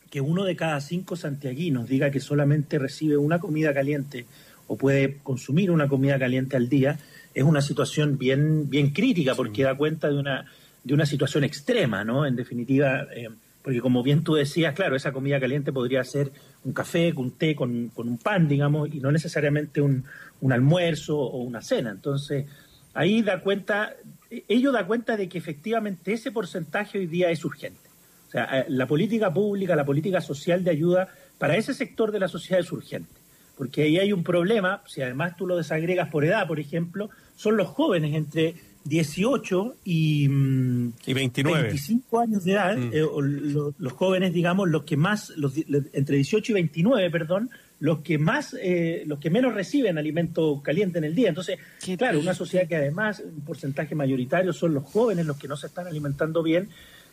que 0.08 0.22
uno 0.22 0.44
de 0.44 0.56
cada 0.56 0.80
cinco 0.80 1.14
santiaguinos 1.14 1.86
diga 1.86 2.10
que 2.10 2.20
solamente 2.20 2.78
recibe 2.78 3.18
una 3.18 3.38
comida 3.38 3.74
caliente 3.74 4.24
o 4.66 4.78
puede 4.78 5.18
consumir 5.22 5.70
una 5.70 5.88
comida 5.88 6.18
caliente 6.18 6.56
al 6.56 6.70
día, 6.70 6.98
es 7.34 7.44
una 7.44 7.60
situación 7.60 8.16
bien, 8.16 8.70
bien 8.70 8.90
crítica 8.94 9.34
porque 9.34 9.64
da 9.64 9.74
cuenta 9.74 10.08
de 10.08 10.16
una, 10.16 10.46
de 10.84 10.94
una 10.94 11.04
situación 11.04 11.44
extrema, 11.44 12.02
¿no? 12.02 12.24
En 12.24 12.34
definitiva... 12.34 13.06
Eh, 13.14 13.28
porque 13.66 13.80
como 13.80 14.04
bien 14.04 14.22
tú 14.22 14.34
decías, 14.34 14.74
claro, 14.74 14.94
esa 14.94 15.10
comida 15.10 15.40
caliente 15.40 15.72
podría 15.72 16.04
ser 16.04 16.30
un 16.62 16.72
café, 16.72 17.12
un 17.16 17.32
té 17.32 17.56
con, 17.56 17.90
un 17.96 18.18
pan, 18.18 18.46
digamos, 18.46 18.88
y 18.94 19.00
no 19.00 19.10
necesariamente 19.10 19.80
un, 19.80 20.04
almuerzo 20.48 21.18
o 21.18 21.38
una 21.38 21.60
cena. 21.60 21.90
Entonces, 21.90 22.46
ahí 22.94 23.22
da 23.22 23.40
cuenta, 23.40 23.96
ello 24.30 24.70
da 24.70 24.86
cuenta 24.86 25.16
de 25.16 25.28
que 25.28 25.38
efectivamente 25.38 26.12
ese 26.12 26.30
porcentaje 26.30 26.98
hoy 26.98 27.06
día 27.08 27.28
es 27.30 27.44
urgente. 27.44 27.80
O 28.28 28.30
sea, 28.30 28.44
eh, 28.60 28.66
la 28.68 28.86
política 28.86 29.34
pública, 29.34 29.74
la 29.74 29.84
política 29.84 30.20
social 30.20 30.62
de 30.62 30.70
ayuda 30.70 31.08
para 31.36 31.56
ese 31.56 31.74
sector 31.74 32.12
de 32.12 32.20
la 32.20 32.28
sociedad 32.28 32.60
es 32.60 32.70
urgente. 32.70 33.16
Porque 33.56 33.82
ahí 33.82 33.98
hay 33.98 34.12
un 34.12 34.22
problema, 34.22 34.84
si 34.86 35.02
además 35.02 35.36
tú 35.36 35.44
lo 35.44 35.56
desagregas 35.56 36.08
por 36.08 36.24
edad, 36.24 36.46
por 36.46 36.60
ejemplo, 36.60 37.10
son 37.34 37.56
los 37.56 37.66
jóvenes 37.66 38.14
entre 38.14 38.54
18 38.88 39.76
y, 39.84 40.28
mm, 40.28 40.92
y 41.06 41.14
29. 41.14 41.62
25 41.62 42.20
años 42.20 42.44
de 42.44 42.52
edad, 42.52 42.76
mm. 42.76 42.90
eh, 42.92 43.72
los 43.78 43.92
jóvenes, 43.92 44.32
digamos, 44.32 44.68
los 44.68 44.84
que 44.84 44.96
más, 44.96 45.30
los, 45.36 45.54
entre 45.92 46.16
18 46.16 46.52
y 46.52 46.54
29, 46.54 47.10
perdón, 47.10 47.50
los 47.78 48.00
que 48.00 48.18
más, 48.18 48.56
eh, 48.60 49.02
los 49.06 49.18
que 49.18 49.30
menos 49.30 49.54
reciben 49.54 49.98
alimento 49.98 50.60
caliente 50.62 50.98
en 50.98 51.04
el 51.04 51.14
día. 51.14 51.28
Entonces, 51.28 51.58
claro, 51.98 52.20
una 52.20 52.34
sociedad 52.34 52.66
que 52.66 52.76
además, 52.76 53.22
un 53.24 53.42
porcentaje 53.42 53.94
mayoritario 53.94 54.52
son 54.52 54.74
los 54.74 54.84
jóvenes 54.84 55.26
los 55.26 55.36
que 55.36 55.48
no 55.48 55.56
se 55.56 55.66
están 55.66 55.86
alimentando 55.86 56.42
bien, 56.42 56.68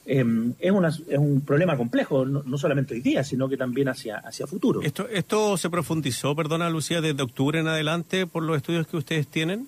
em, 0.06 0.54
es, 0.60 0.72
una, 0.72 0.90
es 0.90 1.18
un 1.18 1.42
problema 1.42 1.75
complejo, 1.75 2.25
no, 2.25 2.58
solamente 2.58 2.94
hoy 2.94 3.02
día, 3.02 3.24
sino 3.24 3.50
que 3.50 3.58
también 3.58 3.90
hacia, 3.90 4.18
hacia 4.18 4.48
futuro. 4.48 4.81
¿Esto, 4.81 5.08
¿Esto 5.10 5.58
se 5.58 5.70
profundizó, 5.70 6.36
perdona 6.36 6.70
Lucía, 6.70 7.02
desde 7.02 7.24
octubre 7.24 7.60
en 7.60 7.68
adelante 7.68 8.25
por 8.25 8.44
los 8.44 8.58
estudios 8.58 8.88
que 8.88 8.98
ustedes 8.98 9.28
tienen? 9.28 9.68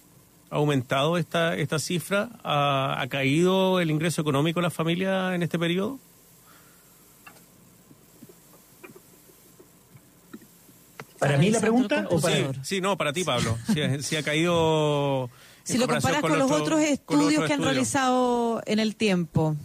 ¿Ha 0.55 0.57
aumentado 0.57 1.17
esta, 1.17 1.53
esta 1.57 1.79
cifra? 1.79 2.29
¿Ha, 2.41 3.05
caído 3.09 3.81
el 3.81 3.91
ingreso 3.91 4.21
económico 4.21 4.61
de 4.61 4.63
la 4.63 4.69
familia 4.69 5.35
en 5.35 5.43
este 5.43 5.59
periodo? 5.59 5.99
¿Para 11.19 11.37
mí 11.37 11.49
la 11.49 11.59
pregunta? 11.59 12.07
O 12.09 12.21
para... 12.21 12.63
Sí, 12.63 12.79
no, 12.79 12.95
para 12.97 13.11
ti, 13.11 13.25
Pablo. 13.25 13.57
Si, 13.99 14.15
ha 14.15 14.23
caído. 14.23 15.29
Si 15.65 15.77
lo 15.77 15.89
comparas 15.89 16.21
con, 16.21 16.39
los 16.39 16.49
otros 16.49 16.79
estudios 16.79 17.43
que 17.43 17.51
han 17.51 17.61
realizado 17.61 18.61
en 18.65 18.79
el 18.79 18.95
tiempo. 18.95 19.57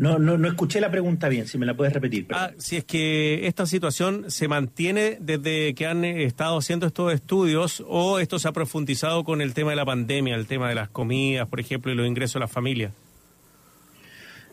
No, 0.00 0.18
no, 0.18 0.38
no 0.38 0.48
escuché 0.48 0.80
la 0.80 0.90
pregunta 0.90 1.28
bien, 1.28 1.46
si 1.46 1.58
me 1.58 1.66
la 1.66 1.74
puedes 1.74 1.92
repetir. 1.92 2.26
Ah, 2.30 2.52
si 2.56 2.78
es 2.78 2.84
que 2.84 3.46
esta 3.46 3.66
situación 3.66 4.30
se 4.30 4.48
mantiene 4.48 5.18
desde 5.20 5.74
que 5.74 5.86
han 5.86 6.06
estado 6.06 6.56
haciendo 6.56 6.86
estos 6.86 7.12
estudios 7.12 7.84
o 7.86 8.18
esto 8.18 8.38
se 8.38 8.48
ha 8.48 8.52
profundizado 8.52 9.24
con 9.24 9.42
el 9.42 9.52
tema 9.52 9.72
de 9.72 9.76
la 9.76 9.84
pandemia, 9.84 10.36
el 10.36 10.46
tema 10.46 10.70
de 10.70 10.74
las 10.74 10.88
comidas, 10.88 11.46
por 11.50 11.60
ejemplo, 11.60 11.92
y 11.92 11.96
los 11.96 12.06
ingresos 12.06 12.36
a 12.36 12.38
las 12.38 12.50
familias. 12.50 12.94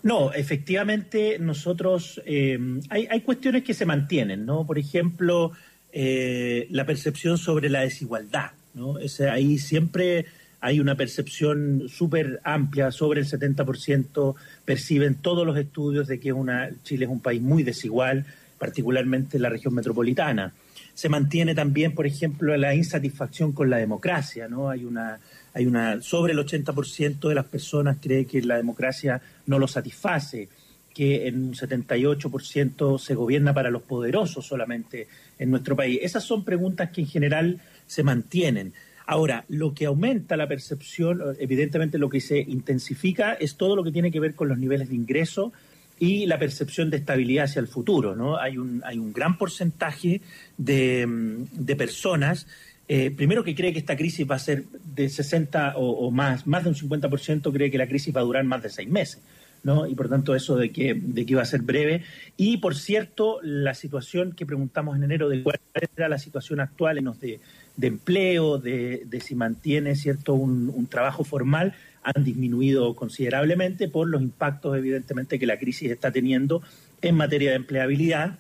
No, 0.04 0.34
efectivamente 0.34 1.40
nosotros 1.40 2.22
eh, 2.26 2.60
hay, 2.90 3.08
hay, 3.10 3.22
cuestiones 3.22 3.64
que 3.64 3.74
se 3.74 3.86
mantienen, 3.86 4.46
¿no? 4.46 4.66
Por 4.66 4.78
ejemplo, 4.78 5.54
eh, 5.94 6.68
la 6.72 6.86
percepción 6.86 7.38
sobre 7.38 7.70
la 7.70 7.80
desigualdad, 7.80 8.52
¿no? 8.74 9.00
Ese, 9.00 9.30
ahí 9.30 9.60
siempre 9.60 10.26
hay 10.68 10.82
una 10.82 10.96
percepción 10.96 11.88
súper 11.88 12.42
amplia, 12.44 12.92
sobre 12.92 13.22
el 13.22 13.26
70% 13.26 14.36
perciben 14.66 15.16
todos 15.16 15.48
los 15.48 15.58
estudios 15.58 16.10
de 16.10 16.20
que 16.20 16.34
una, 16.34 16.70
Chile 16.84 17.06
es 17.06 17.12
un 17.12 17.22
país 17.22 17.42
muy 17.42 17.64
desigual, 17.64 18.26
particularmente 18.60 19.38
en 19.38 19.44
la 19.44 19.50
región 19.50 19.74
metropolitana. 19.74 20.52
Se 20.94 21.08
mantiene 21.08 21.56
también, 21.56 21.96
por 21.96 22.06
ejemplo, 22.06 22.58
la 22.58 22.76
insatisfacción 22.76 23.54
con 23.54 23.70
la 23.70 23.78
democracia, 23.78 24.50
¿no? 24.50 24.70
Hay 24.70 24.84
una, 24.84 25.20
hay 25.54 25.66
una, 25.66 26.02
sobre 26.02 26.34
el 26.34 26.40
80% 26.40 27.30
de 27.30 27.36
las 27.36 27.46
personas 27.46 27.96
cree 28.02 28.26
que 28.26 28.42
la 28.42 28.58
democracia 28.58 29.22
no 29.46 29.60
lo 29.60 29.70
satisface, 29.70 30.50
que 30.94 31.28
en 31.28 31.46
un 31.46 31.54
78% 31.54 33.00
se 33.00 33.16
gobierna 33.16 33.54
para 33.54 33.72
los 33.72 33.84
poderosos 33.84 34.46
solamente 34.46 35.08
en 35.40 35.50
nuestro 35.50 35.78
país. 35.78 36.00
Esas 36.02 36.26
son 36.26 36.44
preguntas 36.44 36.90
que 36.90 37.00
en 37.00 37.08
general 37.08 37.62
se 37.86 38.04
mantienen. 38.04 38.74
Ahora, 39.08 39.46
lo 39.48 39.74
que 39.74 39.86
aumenta 39.86 40.36
la 40.36 40.48
percepción, 40.48 41.22
evidentemente 41.40 41.98
lo 41.98 42.10
que 42.10 42.20
se 42.20 42.40
intensifica 42.40 43.34
es 43.34 43.56
todo 43.56 43.76
lo 43.76 43.84
que 43.84 43.92
tiene 43.92 44.12
que 44.12 44.20
ver 44.20 44.36
con 44.36 44.50
los 44.50 44.58
niveles 44.58 44.90
de 44.90 44.96
ingreso 44.96 45.54
y 45.98 46.26
la 46.26 46.38
percepción 46.38 46.90
de 46.90 46.98
estabilidad 46.98 47.46
hacia 47.46 47.62
el 47.62 47.68
futuro. 47.68 48.16
¿no? 48.16 48.38
Hay, 48.38 48.58
un, 48.58 48.84
hay 48.86 49.00
un 49.00 49.14
gran 49.14 49.38
porcentaje 49.38 50.22
de, 50.58 51.08
de 51.54 51.76
personas, 51.78 52.48
eh, 52.90 53.12
primero 53.12 53.44
que 53.44 53.54
cree 53.54 53.74
que 53.74 53.80
esta 53.80 53.98
crisis 53.98 54.30
va 54.30 54.36
a 54.36 54.40
ser 54.40 54.66
de 54.96 55.10
60 55.10 55.74
o, 55.76 56.10
más, 56.12 56.48
más 56.48 56.64
de 56.64 56.70
un 56.70 56.76
50% 56.76 57.52
cree 57.52 57.70
que 57.70 57.78
la 57.78 57.88
crisis 57.88 58.16
va 58.16 58.22
a 58.22 58.24
durar 58.24 58.44
más 58.46 58.64
de 58.64 58.70
seis 58.70 58.90
meses. 58.90 59.22
¿No? 59.64 59.88
Y 59.88 59.96
por 59.96 60.10
tanto 60.10 60.36
eso 60.36 60.56
de 60.56 60.72
que, 60.72 60.94
de 60.94 61.26
que 61.26 61.32
iba 61.34 61.42
a 61.42 61.46
ser 61.46 61.62
breve. 61.62 62.04
Y 62.38 62.58
por 62.58 62.76
cierto, 62.76 63.40
la 63.42 63.74
situación 63.74 64.34
que 64.34 64.46
preguntamos 64.46 64.96
en 64.98 65.04
enero 65.04 65.30
de 65.30 65.44
cuál 65.44 65.60
era 65.96 66.10
la 66.10 66.20
situación 66.20 66.60
actual 66.60 66.98
en 66.98 67.06
los 67.06 67.20
de 67.20 67.40
de 67.78 67.88
empleo, 67.88 68.58
de, 68.58 69.08
si 69.24 69.36
mantiene 69.36 69.96
cierto 69.96 70.34
un, 70.34 70.88
trabajo 70.88 71.24
formal, 71.24 71.76
han 72.04 72.24
disminuido 72.24 72.96
considerablemente 72.96 73.88
por 73.88 74.08
los 74.08 74.22
impactos, 74.22 74.76
evidentemente, 74.76 75.40
que 75.40 75.46
la 75.46 75.58
crisis 75.58 75.92
está 75.92 76.12
teniendo 76.12 76.62
en 77.02 77.16
materia 77.16 77.52
de 77.52 77.58
empleabilidad 77.58 78.40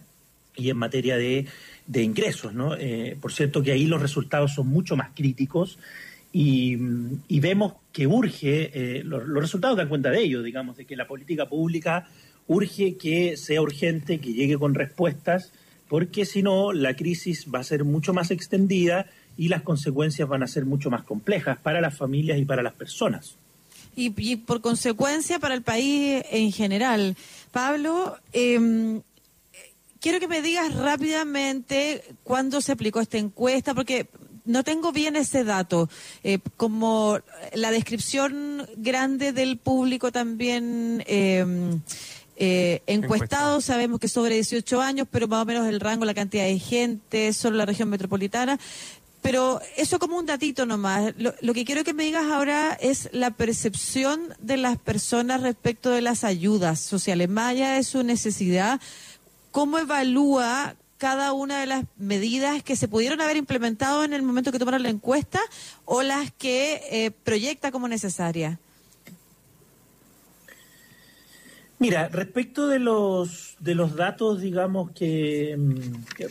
y 0.55 0.71
en 0.71 0.77
materia 0.77 1.17
de, 1.17 1.45
ingresos. 1.93 2.53
¿no? 2.53 2.75
Eh, 2.75 3.15
por 3.21 3.31
cierto 3.31 3.61
que 3.61 3.71
ahí 3.71 3.85
los 3.85 4.01
resultados 4.01 4.55
son 4.55 4.67
mucho 4.67 4.97
más 4.97 5.09
críticos 5.13 5.77
y, 6.39 7.39
vemos 7.39 7.73
que 7.91 8.05
urge, 8.05 8.69
eh, 8.71 9.03
los, 9.03 9.27
resultados 9.27 9.75
dan 9.75 9.89
cuenta 9.89 10.11
de 10.11 10.21
ello, 10.21 10.43
digamos, 10.43 10.77
de 10.77 10.85
que 10.85 10.95
la 10.95 11.07
política 11.07 11.49
pública 11.49 12.07
urge 12.45 12.95
que 12.95 13.35
sea 13.37 13.59
urgente, 13.59 14.19
que 14.19 14.33
llegue 14.33 14.55
con 14.55 14.75
respuestas, 14.75 15.51
porque 15.89 16.25
si 16.25 16.43
no, 16.43 16.73
la 16.73 16.95
crisis 16.95 17.47
va 17.53 17.59
a 17.59 17.63
ser 17.63 17.85
mucho 17.85 18.13
más 18.13 18.29
extendida 18.29 19.07
y 19.35 19.47
las 19.47 19.63
consecuencias 19.63 20.29
van 20.29 20.43
a 20.43 20.47
ser 20.47 20.65
mucho 20.65 20.91
más 20.91 21.03
complejas 21.03 21.57
para 21.57 21.81
las 21.81 21.97
familias 21.97 22.37
y 22.37 22.45
para 22.45 22.61
las 22.61 22.73
personas. 22.73 23.35
Y, 23.95 24.35
por 24.35 24.61
consecuencia 24.61 25.39
para 25.39 25.55
el 25.55 25.63
país 25.63 26.23
en 26.29 26.51
general. 26.51 27.17
Pablo, 27.51 28.15
eh, 28.31 29.01
quiero 29.99 30.19
que 30.19 30.27
me 30.27 30.43
digas 30.43 30.75
rápidamente 30.75 32.03
cuándo 32.23 32.61
se 32.61 32.73
aplicó 32.73 33.01
esta 33.01 33.17
encuesta, 33.17 33.73
porque 33.73 34.05
no 34.47 34.63
tengo 34.63 34.91
bien 34.91 35.15
ese 35.15 35.43
dato. 35.43 35.89
Eh, 36.23 36.39
como 36.55 37.19
la 37.53 37.71
descripción 37.71 38.67
grande 38.77 39.33
del 39.33 39.57
público 39.57 40.11
también. 40.11 41.03
Eh, 41.07 41.45
eh, 42.39 42.83
encuestados, 42.85 43.65
sabemos 43.65 43.99
que 43.99 44.07
sobre 44.07 44.35
18 44.35 44.79
años, 44.79 45.07
pero 45.09 45.27
más 45.27 45.41
o 45.41 45.45
menos 45.45 45.67
el 45.67 45.79
rango, 45.79 46.05
la 46.05 46.13
cantidad 46.13 46.43
de 46.43 46.59
gente, 46.59 47.33
solo 47.33 47.57
la 47.57 47.65
región 47.65 47.89
metropolitana. 47.89 48.59
Pero 49.23 49.59
eso 49.75 49.97
como 49.97 50.19
un 50.19 50.27
datito 50.27 50.67
nomás. 50.67 51.15
Lo, 51.17 51.33
lo, 51.41 51.53
que 51.55 51.65
quiero 51.65 51.83
que 51.83 51.95
me 51.95 52.03
digas 52.03 52.25
ahora 52.25 52.77
es 52.79 53.09
la 53.11 53.31
percepción 53.31 54.35
de 54.39 54.57
las 54.57 54.77
personas 54.77 55.41
respecto 55.41 55.89
de 55.89 56.01
las 56.01 56.23
ayudas 56.23 56.79
sociales, 56.79 57.27
allá 57.35 57.71
de 57.71 57.83
su 57.83 58.03
necesidad 58.03 58.79
cómo 59.57 59.79
evalúa 59.79 60.75
cada 60.97 61.33
una 61.33 61.59
de 61.59 61.67
las 61.67 61.85
medidas 61.97 62.63
que 62.63 62.75
se 62.75 62.87
pudieron 62.87 63.21
haber 63.21 63.37
implementado 63.37 64.03
en 64.03 64.13
el 64.13 64.23
momento 64.23 64.51
que 64.51 64.59
tomaron 64.59 64.83
la 64.83 64.89
encuesta 64.89 65.39
o 65.85 66.03
las 66.03 66.31
que 66.31 66.81
eh, 66.91 67.11
proyecta 67.11 67.71
como 67.71 67.87
necesarias. 67.87 68.57
Mira, 71.79 72.07
respecto 72.07 72.67
de 72.67 72.79
los 72.79 73.55
de 73.59 73.75
los 73.75 73.95
datos, 73.95 74.41
digamos 74.41 74.91
que, 74.91 75.55
mm, 75.57 75.73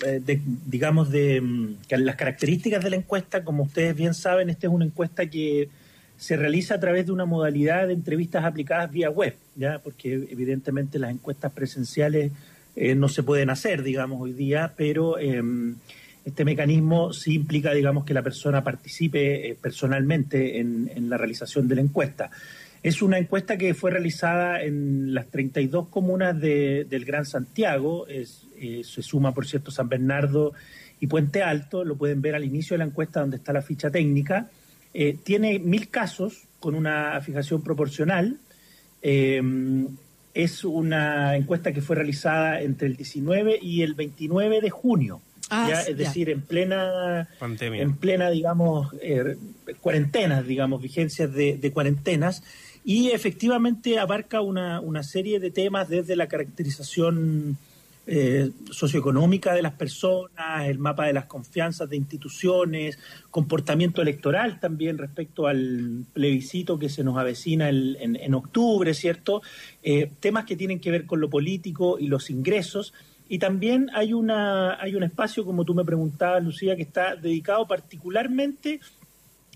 eh, 0.05 0.41
digamos 0.67 1.11
de 1.11 1.41
mm, 1.41 1.77
las 1.91 2.17
características 2.17 2.83
de 2.83 2.91
la 2.91 2.97
encuesta, 2.97 3.45
como 3.45 3.65
ustedes 3.65 3.95
bien 3.95 4.15
saben, 4.15 4.51
esta 4.51 4.67
es 4.67 4.73
una 4.73 4.85
encuesta 4.85 5.29
que 5.31 5.69
se 6.17 6.37
realiza 6.37 6.75
a 6.75 6.81
través 6.81 7.07
de 7.07 7.13
una 7.13 7.27
modalidad 7.27 7.87
de 7.87 7.93
entrevistas 7.93 8.45
aplicadas 8.45 8.91
vía 8.91 9.11
web, 9.11 9.37
ya, 9.55 9.79
porque 9.79 10.15
evidentemente 10.15 10.99
las 10.99 11.11
encuestas 11.11 11.53
presenciales 11.53 12.33
eh, 12.77 12.95
no 12.95 13.09
se 13.09 13.23
pueden 13.23 13.49
hacer, 13.49 13.83
digamos, 13.83 14.21
hoy 14.21 14.35
día, 14.35 14.75
pero 14.77 15.19
em, 15.19 15.77
este 16.27 16.45
mecanismo 16.45 17.15
sí 17.15 17.33
implica, 17.33 17.73
digamos, 17.73 18.05
que 18.05 18.13
la 18.13 18.23
persona 18.23 18.63
participe 18.63 19.49
eh, 19.49 19.57
personalmente 19.61 20.61
en, 20.61 21.09
la 21.09 21.17
realización 21.17 21.69
de 21.69 21.77
la 21.77 21.81
encuesta. 21.81 22.31
Es 22.83 23.01
una 23.01 23.17
encuesta 23.17 23.57
que 23.57 23.73
fue 23.73 23.91
realizada 23.91 24.63
en 24.63 25.15
las 25.15 25.29
32 25.29 25.89
comunas 25.89 26.39
del 26.39 27.05
Gran 27.07 27.25
Santiago, 27.25 28.07
eh, 28.09 28.27
se 28.85 29.03
suma, 29.03 29.33
por 29.33 29.47
cierto, 29.47 29.71
San 29.71 29.89
Bernardo 29.89 30.53
y 31.01 31.07
Puente 31.07 31.43
Alto, 31.43 31.83
lo 31.83 31.97
pueden 31.97 32.21
ver 32.21 32.35
al 32.35 32.45
inicio 32.45 32.75
de 32.75 32.79
la 32.79 32.85
encuesta 32.85 33.21
donde 33.21 33.39
está 33.39 33.53
la 33.53 33.63
ficha 33.63 33.91
técnica. 33.91 34.51
tiene 35.25 35.59
mil 35.59 35.89
casos 35.89 36.45
con 36.61 36.75
una 36.75 37.21
fijación 37.21 37.63
proporcional. 37.63 38.39
Em, 39.03 39.89
es 40.37 40.65
una 40.65 41.35
encuesta 41.35 41.73
que 41.73 41.81
fue 41.81 41.97
realizada 41.97 42.61
entre 42.61 42.89
el 42.89 42.97
19 42.97 43.59
y 43.61 43.83
el 43.83 43.95
29 43.95 44.61
de 44.61 44.71
junio. 44.71 45.23
Ah, 45.49 45.83
es 45.89 45.97
decir, 45.97 46.29
en 46.29 46.43
plena 46.43 47.29
Pandemia. 47.39 47.83
en 47.83 47.97
plena, 47.97 48.31
digamos, 48.31 48.93
eh, 49.01 49.37
cuarentenas, 49.81 50.47
digamos, 50.47 50.83
vigencias 50.83 51.33
de, 51.33 51.71
cuarentenas, 51.73 52.43
y 52.85 53.11
efectivamente 53.11 53.99
abarca 53.99 54.43
una, 54.43 54.81
una 54.81 55.03
serie 55.03 55.41
de 55.41 55.51
temas 55.51 55.89
desde 55.89 56.17
la 56.17 56.27
caracterización 56.27 57.57
eh, 58.09 58.53
socioeconómica 58.71 59.53
de 59.53 59.63
las 59.63 59.73
personas, 59.73 60.67
el 60.67 60.79
mapa 60.79 61.07
de 61.07 61.13
las 61.13 61.27
confianzas 61.27 61.91
de 61.91 61.97
instituciones, 61.97 63.01
comportamiento 63.33 64.01
electoral 64.01 64.61
también 64.61 64.97
respecto 64.97 65.49
al 65.49 66.05
plebiscito 66.13 66.79
que 66.79 66.89
se 66.89 67.03
nos 67.03 67.19
avecina 67.19 67.69
en, 67.69 68.35
octubre, 68.35 68.95
¿cierto? 68.95 69.43
Eh, 69.83 70.11
temas 70.21 70.45
que 70.45 70.55
tienen 70.55 70.79
que 70.79 70.93
ver 70.93 71.05
con 71.05 71.21
lo 71.21 71.29
político 71.29 71.99
y 71.99 72.07
los 72.07 72.31
ingresos. 72.31 72.95
Y 73.29 73.41
también 73.41 73.91
hay, 73.93 74.13
una, 74.13 74.81
hay 74.81 74.95
un 74.95 75.03
espacio, 75.03 75.45
como 75.45 75.65
tú 75.65 75.75
me 75.75 75.85
preguntabas, 75.85 76.45
Lucía, 76.45 76.77
que 76.77 76.83
está 76.83 77.17
dedicado 77.17 77.67
particularmente 77.67 78.79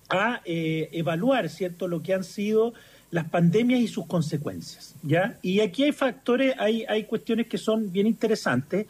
a 0.09 0.41
eh, 0.45 0.89
evaluar, 0.93 1.49
¿cierto?, 1.49 1.87
lo 1.87 2.03
que 2.03 2.15
han 2.15 2.25
sido 2.25 2.75
las 3.11 3.29
pandemias 3.29 3.81
y 3.81 3.89
sus 3.89 4.07
consecuencias, 4.07 4.95
¿ya? 5.03 5.39
Y 5.43 5.61
aquí 5.61 5.83
hay 5.83 5.93
factores, 5.93 6.55
hay, 6.59 6.85
hay 6.89 7.05
cuestiones 7.05 7.49
que 7.49 7.59
son 7.59 7.91
bien 7.91 8.07
interesantes, 8.07 8.87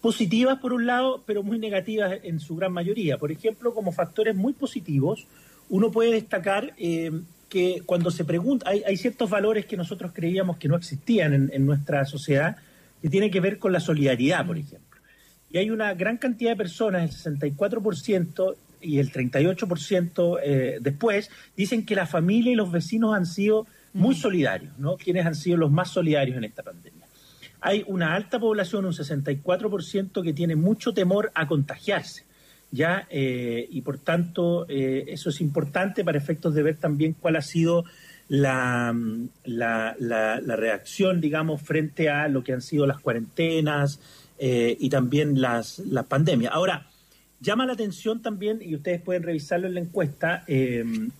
positivas 0.00 0.58
por 0.58 0.72
un 0.72 0.86
lado, 0.86 1.22
pero 1.26 1.42
muy 1.42 1.58
negativas 1.58 2.20
en 2.22 2.38
su 2.38 2.54
gran 2.54 2.72
mayoría. 2.72 3.18
Por 3.18 3.32
ejemplo, 3.32 3.74
como 3.74 3.90
factores 3.90 4.36
muy 4.36 4.52
positivos, 4.52 5.26
uno 5.68 5.90
puede 5.90 6.12
destacar 6.12 6.74
eh, 6.78 7.10
que 7.48 7.82
cuando 7.84 8.12
se 8.12 8.24
pregunta, 8.24 8.70
hay, 8.70 8.82
hay, 8.86 8.96
ciertos 8.96 9.28
valores 9.28 9.66
que 9.66 9.76
nosotros 9.76 10.12
creíamos 10.14 10.58
que 10.58 10.68
no 10.68 10.76
existían 10.76 11.34
en, 11.34 11.50
en 11.52 11.66
nuestra 11.66 12.04
sociedad, 12.04 12.56
que 13.02 13.08
tienen 13.08 13.32
que 13.32 13.40
ver 13.40 13.58
con 13.58 13.72
la 13.72 13.80
solidaridad, 13.80 14.46
por 14.46 14.58
ejemplo. 14.58 15.00
Y 15.50 15.58
hay 15.58 15.70
una 15.70 15.94
gran 15.94 16.18
cantidad 16.18 16.50
de 16.52 16.56
personas, 16.56 17.26
el 17.26 17.40
64%, 17.40 18.56
y 18.86 18.98
el 19.00 19.12
38% 19.12 20.38
eh, 20.42 20.78
después 20.80 21.30
dicen 21.56 21.84
que 21.84 21.96
la 21.96 22.06
familia 22.06 22.52
y 22.52 22.54
los 22.54 22.70
vecinos 22.70 23.14
han 23.14 23.26
sido 23.26 23.66
muy 23.92 24.14
mm. 24.14 24.18
solidarios, 24.18 24.78
¿no? 24.78 24.96
Quienes 24.96 25.26
han 25.26 25.34
sido 25.34 25.56
los 25.56 25.70
más 25.70 25.90
solidarios 25.90 26.36
en 26.36 26.44
esta 26.44 26.62
pandemia. 26.62 27.06
Hay 27.60 27.84
una 27.88 28.14
alta 28.14 28.38
población, 28.38 28.84
un 28.84 28.92
64%, 28.92 30.22
que 30.22 30.32
tiene 30.32 30.54
mucho 30.54 30.94
temor 30.94 31.32
a 31.34 31.48
contagiarse, 31.48 32.24
¿ya? 32.70 33.08
Eh, 33.10 33.66
y 33.70 33.80
por 33.80 33.98
tanto, 33.98 34.66
eh, 34.68 35.06
eso 35.08 35.30
es 35.30 35.40
importante 35.40 36.04
para 36.04 36.18
efectos 36.18 36.54
de 36.54 36.62
ver 36.62 36.76
también 36.76 37.14
cuál 37.18 37.36
ha 37.36 37.42
sido 37.42 37.84
la, 38.28 38.94
la, 39.44 39.96
la, 39.98 40.56
reacción, 40.56 41.20
digamos, 41.20 41.62
frente 41.62 42.08
a 42.08 42.28
lo 42.28 42.44
que 42.44 42.52
han 42.52 42.62
sido 42.62 42.86
las 42.86 43.00
cuarentenas 43.00 44.00
y 44.38 44.90
también 44.90 45.40
las, 45.40 45.78
las 45.78 46.04
pandemias. 46.06 46.52
Ahora, 46.52 46.88
Llama 47.40 47.66
la 47.66 47.74
atención 47.74 48.22
también, 48.22 48.60
y 48.62 48.74
ustedes 48.74 49.00
pueden 49.00 49.22
revisarlo 49.22 49.66
en 49.66 49.74
la 49.74 49.80
encuesta, 49.80 50.44
em, 50.46 51.10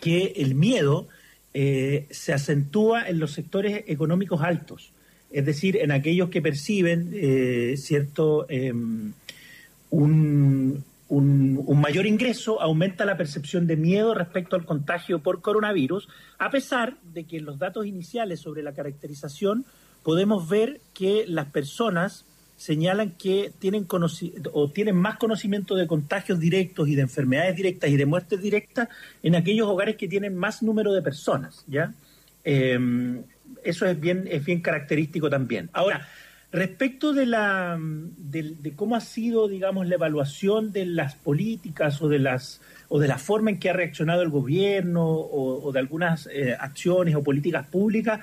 que 0.00 0.34
el 0.36 0.54
miedo 0.54 1.08
eh, 1.52 2.06
se 2.10 2.32
acentúa 2.32 3.08
en 3.08 3.18
los 3.18 3.32
sectores 3.32 3.84
económicos 3.88 4.40
altos, 4.42 4.92
es 5.32 5.44
decir, 5.44 5.76
en 5.76 5.90
aquellos 5.90 6.30
que 6.30 6.40
perciben 6.40 7.10
eh, 7.12 7.74
cierto 7.76 8.46
em, 8.48 9.12
un, 9.90 10.84
un, 11.10 11.80
mayor 11.80 12.06
ingreso, 12.06 12.60
aumenta 12.60 13.04
la 13.04 13.16
percepción 13.16 13.66
de 13.66 13.76
miedo 13.76 14.14
respecto 14.14 14.54
al 14.54 14.64
contagio 14.64 15.18
por 15.18 15.40
coronavirus, 15.40 16.08
a 16.38 16.50
pesar 16.50 16.96
de 17.12 17.24
que 17.24 17.38
en 17.38 17.44
los 17.44 17.58
datos 17.58 17.86
iniciales 17.86 18.40
sobre 18.40 18.62
la 18.62 18.72
caracterización 18.72 19.64
podemos 20.04 20.48
ver 20.48 20.80
que 20.94 21.24
las 21.26 21.46
personas 21.46 22.24
señalan 22.60 23.12
que 23.12 23.52
tienen 23.58 23.86
o 24.52 24.68
tienen 24.68 24.94
más 24.94 25.16
conocimiento 25.16 25.76
de 25.76 25.86
contagios 25.86 26.38
directos 26.38 26.88
y 26.88 26.94
de 26.94 27.00
enfermedades 27.00 27.56
directas 27.56 27.88
y 27.88 27.96
de 27.96 28.04
muertes 28.04 28.42
directas 28.42 28.86
en 29.22 29.34
aquellos 29.34 29.66
hogares 29.66 29.96
que 29.96 30.06
tienen 30.06 30.36
más 30.36 30.62
número 30.62 30.92
de 30.92 31.00
personas, 31.00 31.64
¿ya? 31.68 31.94
Em, 32.44 33.22
eso 33.64 33.86
es 33.86 33.98
bien, 33.98 34.28
es 34.30 34.44
bien 34.44 34.60
característico 34.60 35.30
también. 35.30 35.70
Ahora, 35.72 36.06
respecto 36.52 37.14
de 37.14 37.24
la 37.24 37.78
de, 37.80 38.74
cómo 38.76 38.94
ha 38.94 39.00
sido, 39.00 39.48
digamos, 39.48 39.88
la 39.88 39.94
evaluación 39.94 40.70
de 40.70 40.84
las 40.84 41.14
políticas 41.14 42.02
o 42.02 42.08
de 42.10 42.18
las 42.18 42.60
o 42.88 42.98
de 42.98 43.08
la 43.08 43.16
forma 43.16 43.48
en 43.48 43.58
que 43.58 43.70
ha 43.70 43.72
reaccionado 43.72 44.20
el 44.20 44.28
gobierno 44.28 45.08
o, 45.08 45.72
de 45.72 45.78
algunas 45.78 46.28
eh, 46.30 46.54
acciones 46.60 47.14
o 47.14 47.22
políticas 47.22 47.66
públicas, 47.68 48.20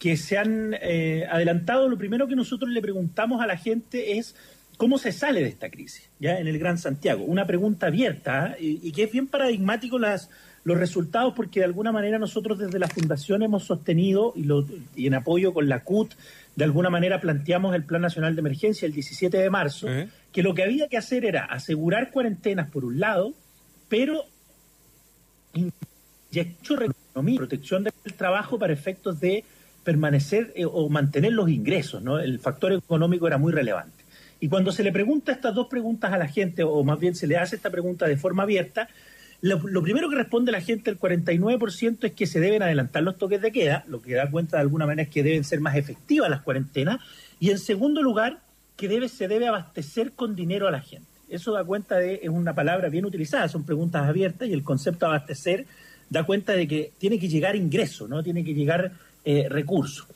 que 0.00 0.16
se 0.16 0.38
han 0.38 0.74
eh, 0.80 1.26
adelantado, 1.30 1.86
lo 1.86 1.98
primero 1.98 2.26
que 2.26 2.34
nosotros 2.34 2.70
le 2.70 2.80
preguntamos 2.80 3.42
a 3.42 3.46
la 3.46 3.58
gente 3.58 4.16
es 4.16 4.34
cómo 4.78 4.96
se 4.96 5.12
sale 5.12 5.42
de 5.42 5.48
esta 5.48 5.68
crisis, 5.68 6.08
ya 6.18 6.38
en 6.38 6.48
el 6.48 6.58
Gran 6.58 6.78
Santiago. 6.78 7.22
Una 7.22 7.46
pregunta 7.46 7.88
abierta 7.88 8.56
¿eh? 8.58 8.78
y, 8.82 8.92
que 8.92 9.02
es 9.02 9.12
bien 9.12 9.26
paradigmático 9.26 9.98
las, 9.98 10.30
los 10.64 10.78
resultados 10.78 11.34
porque 11.36 11.60
de 11.60 11.66
alguna 11.66 11.92
manera 11.92 12.18
nosotros 12.18 12.58
desde 12.58 12.78
la 12.78 12.88
Fundación 12.88 13.42
hemos 13.42 13.64
sostenido 13.64 14.32
y, 14.34 14.44
lo, 14.44 14.66
y 14.96 15.06
en 15.06 15.12
apoyo 15.12 15.52
con 15.52 15.68
la 15.68 15.84
CUT, 15.84 16.14
de 16.56 16.64
alguna 16.64 16.88
manera 16.88 17.20
planteamos 17.20 17.74
el 17.74 17.84
Plan 17.84 18.00
Nacional 18.00 18.34
de 18.34 18.40
Emergencia 18.40 18.86
el 18.86 18.94
17 18.94 19.36
de 19.36 19.50
marzo, 19.50 19.86
que 20.32 20.42
lo 20.42 20.54
que 20.54 20.62
había 20.62 20.88
que 20.88 20.96
hacer 20.96 21.26
era 21.26 21.44
asegurar 21.44 22.10
cuarentenas 22.10 22.70
por 22.70 22.86
un 22.86 23.00
lado, 23.00 23.34
pero 23.90 24.24
protección 27.36 27.84
del 27.84 28.14
trabajo 28.16 28.58
para 28.58 28.72
efectos 28.72 29.20
de 29.20 29.44
permanecer 29.84 30.52
eh, 30.54 30.64
o 30.64 30.88
mantener 30.88 31.32
los 31.32 31.48
ingresos, 31.48 32.02
¿no? 32.02 32.18
El 32.18 32.38
factor 32.38 32.72
económico 32.72 33.26
era 33.26 33.38
muy 33.38 33.52
relevante. 33.52 34.04
Y 34.40 34.48
cuando 34.48 34.72
se 34.72 34.82
le 34.82 34.92
pregunta 34.92 35.32
estas 35.32 35.54
dos 35.54 35.66
preguntas 35.68 36.12
a 36.12 36.18
la 36.18 36.26
gente, 36.26 36.64
o 36.64 36.82
más 36.82 36.98
bien 36.98 37.14
se 37.14 37.26
le 37.26 37.36
hace 37.36 37.56
esta 37.56 37.70
pregunta 37.70 38.06
de 38.06 38.16
forma 38.16 38.44
abierta, 38.44 38.88
lo, 39.42 39.82
primero 39.82 40.10
que 40.10 40.16
responde 40.16 40.52
la 40.52 40.60
gente, 40.60 40.90
el 40.90 40.98
49%, 40.98 42.04
es 42.04 42.12
que 42.12 42.26
se 42.26 42.40
deben 42.40 42.62
adelantar 42.62 43.02
los 43.02 43.16
toques 43.16 43.40
de 43.40 43.52
queda, 43.52 43.84
lo 43.88 44.02
que 44.02 44.14
da 44.14 44.30
cuenta 44.30 44.58
de 44.58 44.62
alguna 44.62 44.84
manera 44.84 45.04
es 45.04 45.08
que 45.08 45.22
deben 45.22 45.44
ser 45.44 45.60
más 45.60 45.76
efectivas 45.76 46.28
las 46.28 46.42
cuarentenas, 46.42 47.00
y 47.38 47.50
en 47.50 47.58
segundo 47.58 48.02
lugar, 48.02 48.40
que 48.76 48.88
debe, 48.88 49.08
se 49.08 49.28
debe 49.28 49.46
abastecer 49.46 50.12
con 50.12 50.34
dinero 50.34 50.68
a 50.68 50.70
la 50.70 50.80
gente. 50.80 51.06
Eso 51.28 51.52
da 51.52 51.64
cuenta 51.64 51.96
de, 51.96 52.20
es 52.22 52.28
una 52.28 52.54
palabra 52.54 52.88
bien 52.88 53.06
utilizada, 53.06 53.48
son 53.48 53.64
preguntas 53.64 54.06
abiertas, 54.06 54.48
y 54.48 54.52
el 54.52 54.62
concepto 54.62 55.06
abastecer 55.06 55.66
da 56.10 56.24
cuenta 56.24 56.52
de 56.52 56.66
que 56.68 56.92
tiene 56.98 57.18
que 57.18 57.28
llegar 57.28 57.56
ingreso, 57.56 58.08
¿no? 58.08 58.22
Tiene 58.22 58.44
que 58.44 58.52
llegar 58.52 58.92
eh, 59.24 59.48
recursos. 59.48 60.06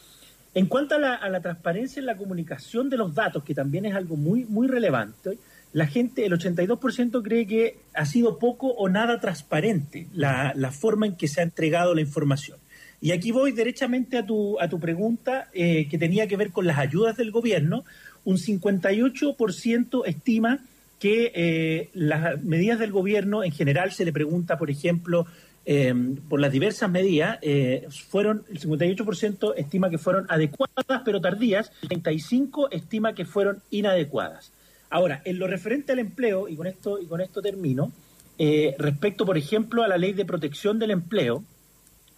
En 0.55 0.67
cuanto 0.67 0.95
a 0.95 0.99
la, 0.99 1.41
transparencia 1.41 1.99
en 1.99 2.07
la 2.07 2.17
comunicación 2.17 2.89
de 2.89 2.97
los 2.97 3.15
datos, 3.15 3.43
que 3.43 3.55
también 3.55 3.87
es 3.87 3.95
algo 3.95 4.17
muy, 4.17 4.45
muy 4.45 4.69
relevante, 4.69 5.37
la 5.73 5.89
gente, 5.89 6.25
el 6.25 6.33
82% 6.33 7.23
cree 7.23 7.47
que 7.47 7.79
ha 7.95 8.07
sido 8.07 8.39
poco 8.39 8.69
o 8.69 8.89
nada 8.89 9.19
transparente 9.21 10.07
la, 10.15 10.55
forma 10.71 11.07
en 11.07 11.17
que 11.17 11.27
se 11.27 11.41
ha 11.41 11.43
entregado 11.43 11.93
la 11.95 12.01
información. 12.01 12.59
Y 13.01 13.11
aquí 13.11 13.33
voy 13.33 13.51
derechamente 13.51 14.17
a 14.17 14.25
tu, 14.25 14.61
a 14.61 14.69
tu 14.69 14.79
pregunta 14.79 15.49
eh, 15.53 15.89
que 15.89 15.99
tenía 15.99 16.29
que 16.29 16.37
ver 16.37 16.53
con 16.53 16.67
las 16.67 16.79
ayudas 16.79 17.17
del 17.17 17.33
gobierno. 17.33 17.85
Un 18.25 18.37
58% 18.37 20.03
estima 20.07 20.61
que 21.01 21.33
eh, 21.35 21.91
las 21.93 22.43
medidas 22.43 22.79
del 22.79 22.93
gobierno 22.93 23.43
en 23.43 23.51
general 23.51 23.91
se 23.91 24.05
le 24.05 24.13
pregunta, 24.13 24.57
por 24.57 24.71
ejemplo, 24.71 25.27
Em, 25.67 26.17
por 26.17 26.41
las 26.41 26.53
diversas 26.53 26.91
medidas, 26.91 27.39
eh, 27.41 27.87
fueron 28.11 28.45
el 28.51 28.61
58% 28.61 29.55
estima 29.57 29.89
que 29.89 29.97
fueron 29.97 30.27
adecuadas 30.29 30.75
pero 31.05 31.23
tardías, 31.23 31.73
el 31.83 31.89
35% 31.89 32.69
estima 32.71 33.15
que 33.15 33.25
fueron 33.25 33.63
inadecuadas. 33.71 34.53
Ahora, 34.91 35.23
en 35.25 35.39
lo 35.39 35.47
referente 35.47 35.93
al 35.93 36.01
empleo, 36.01 36.49
y 36.49 36.57
con 36.57 36.67
esto, 36.67 37.01
y 37.01 37.07
con 37.07 37.21
esto 37.23 37.41
termino, 37.41 37.93
eh, 38.39 38.75
respecto, 38.79 39.25
por 39.25 39.39
ejemplo, 39.39 39.83
a 39.83 39.89
la 39.89 39.97
ley 39.97 40.13
de 40.13 40.27
protección 40.27 40.79
del 40.79 40.91
empleo, 40.91 41.43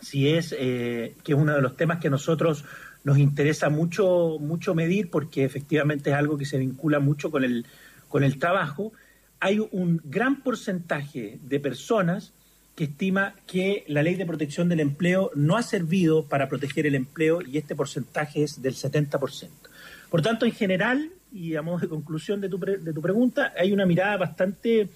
si 0.01 0.29
es 0.29 0.55
eh, 0.59 1.15
que 1.23 1.33
es 1.33 1.39
uno 1.39 1.55
de 1.55 1.63
los 1.63 1.77
temas 1.77 2.01
que 2.01 2.09
a 2.09 2.11
nosotros 2.11 2.65
nos 3.05 3.19
interesa 3.19 3.71
mucho, 3.71 4.39
mucho 4.41 4.75
medir, 4.75 5.09
porque 5.09 5.45
efectivamente 5.45 6.11
es 6.11 6.17
algo 6.17 6.37
que 6.37 6.45
se 6.45 6.59
vincula 6.59 6.99
mucho 6.99 7.31
con 7.31 7.45
el, 7.45 7.65
con 8.09 8.25
el 8.25 8.39
trabajo, 8.41 8.93
hay 9.39 9.61
un 9.71 10.01
gran 10.05 10.43
porcentaje 10.43 11.39
de 11.43 11.61
personas 11.61 12.33
que 12.77 12.85
estima 12.85 13.35
que 13.47 13.85
la 13.89 14.03
ley 14.03 14.15
de 14.15 14.27
protección 14.27 14.69
del 14.69 14.81
empleo 14.81 15.31
no 15.35 15.57
ha 15.57 15.63
servido 15.63 16.27
para 16.27 16.49
proteger 16.49 16.87
el 16.87 16.95
empleo 16.95 17.41
y 17.41 17.57
este 17.57 17.75
porcentaje 17.75 18.43
es 18.43 18.61
del 18.61 18.75
70%. 18.75 19.49
Por 20.11 20.23
tanto, 20.23 20.45
en 20.45 20.53
general, 20.53 21.11
y 21.33 21.57
a 21.57 21.63
modo 21.63 21.79
de 21.79 21.89
conclusión 21.89 22.41
de 22.43 22.51
tu, 22.51 22.59
de 22.59 22.93
tu 22.93 23.01
pregunta, 23.01 23.53
hay 23.59 23.73
una 23.73 23.87
mirada 23.87 24.19
bastante, 24.19 24.89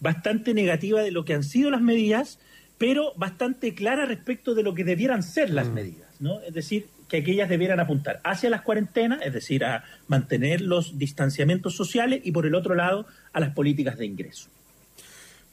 bastante 0.00 0.54
negativa 0.54 1.02
de 1.02 1.10
lo 1.10 1.24
que 1.24 1.34
han 1.34 1.42
sido 1.42 1.70
las 1.70 1.82
medidas, 1.82 2.38
pero 2.78 3.12
bastante 3.16 3.74
clara 3.74 4.06
respecto 4.06 4.54
de 4.54 4.62
lo 4.62 4.74
que 4.74 4.84
debieran 4.84 5.24
ser 5.24 5.50
las 5.50 5.68
mm. 5.68 5.74
medidas, 5.74 6.20
¿no? 6.20 6.40
Es 6.40 6.54
decir, 6.54 6.86
que 7.08 7.18
aquellas 7.18 7.48
debieran 7.48 7.80
apuntar 7.80 8.20
hacia 8.24 8.48
las 8.48 8.62
cuarentenas, 8.62 9.20
es 9.24 9.32
decir, 9.32 9.64
a 9.64 9.84
mantener 10.06 10.60
los 10.60 10.98
distanciamientos 10.98 11.76
sociales 11.76 12.20
y 12.24 12.32
por 12.32 12.46
el 12.46 12.54
otro 12.54 12.74
lado 12.74 13.06
a 13.32 13.40
las 13.40 13.50
políticas 13.54 13.98
de 13.98 14.06
ingreso. 14.06 14.48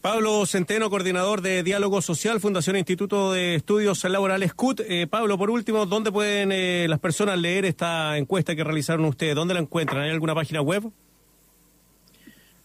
Pablo 0.02 0.46
Centeno, 0.48 0.90
coordinador 0.90 1.44
de 1.44 1.62
Diálogo 1.62 2.02
Social, 2.02 2.40
Fundación 2.40 2.76
Instituto 2.76 3.34
de 3.34 3.54
Estudios 3.54 4.04
Laborales 4.04 4.56
CUT. 4.56 4.80
Eh, 4.80 5.06
Pablo, 5.06 5.38
por 5.38 5.52
último, 5.52 5.86
¿dónde 5.86 6.12
pueden 6.12 6.52
eh, 6.52 6.88
las 6.90 6.98
personas 6.98 7.38
leer 7.38 7.66
esta 7.66 8.18
encuesta 8.18 8.56
que 8.56 8.64
realizaron 8.64 9.06
ustedes? 9.06 9.36
¿Dónde 9.36 9.54
la 9.54 9.60
encuentran? 9.60 10.02
¿Hay 10.02 10.10
alguna 10.10 10.34
página 10.34 10.60
web? 10.60 10.90